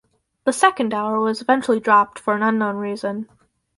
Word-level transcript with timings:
The 0.45 0.51
second 0.51 0.95
hour 0.95 1.19
was 1.19 1.43
eventually 1.43 1.79
dropped 1.79 2.17
for 2.17 2.33
an 2.33 2.41
unknown 2.41 2.77
reason. 2.77 3.29